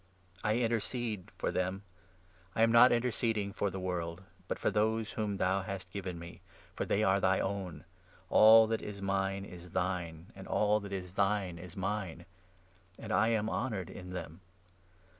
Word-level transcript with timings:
I 0.43 0.53
9 0.55 0.63
intercede 0.63 1.29
for 1.37 1.51
them; 1.51 1.83
I 2.55 2.63
am 2.63 2.71
noi 2.71 2.87
interceding 2.89 3.53
for 3.53 3.69
the 3.69 3.79
world, 3.79 4.23
but 4.47 4.57
for 4.57 4.71
those 4.71 5.11
whom 5.11 5.37
thou 5.37 5.61
hast 5.61 5.91
given 5.91 6.17
me, 6.17 6.41
for 6.75 6.85
they 6.87 7.03
are 7.03 7.19
thy 7.19 7.39
own— 7.39 7.83
all 8.31 8.65
that 8.65 8.79
10 8.79 8.89
is 8.89 8.99
mine 8.99 9.45
is 9.45 9.69
thine, 9.73 10.33
and 10.35 10.47
all 10.47 10.79
that 10.79 10.91
is 10.91 11.13
thine 11.13 11.59
is 11.59 11.77
mine— 11.77 12.25
and 12.97 13.11
I 13.13 13.27
am 13.27 13.47
honoured 13.47 13.91
in 13.91 14.09
them. 14.09 14.41